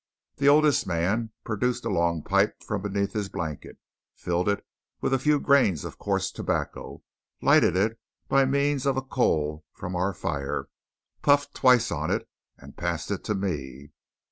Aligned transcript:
The 0.37 0.49
oldest 0.49 0.87
man 0.87 1.31
produced 1.43 1.85
a 1.85 1.89
long 1.89 2.23
pipe 2.23 2.63
from 2.63 2.81
beneath 2.81 3.13
his 3.13 3.29
blanket, 3.29 3.77
filled 4.15 4.49
it 4.49 4.65
with 4.99 5.13
a 5.13 5.19
few 5.19 5.39
grains 5.39 5.85
of 5.85 5.99
coarse 5.99 6.31
tobacco, 6.31 7.03
lighted 7.39 7.75
it 7.75 7.99
by 8.27 8.45
means 8.45 8.87
of 8.87 8.97
a 8.97 9.03
coal 9.03 9.63
from 9.73 9.95
our 9.95 10.15
fire, 10.15 10.69
puffed 11.21 11.53
twice 11.53 11.91
on 11.91 12.09
it, 12.09 12.27
and 12.57 12.75
passed 12.75 13.11
it 13.11 13.23
to 13.25 13.35
me. 13.35 13.91